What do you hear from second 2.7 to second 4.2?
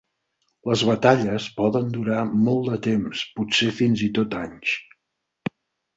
de temps, potser fins i